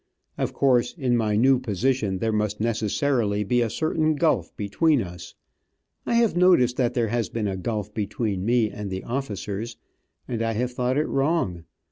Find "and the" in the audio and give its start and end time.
8.71-9.03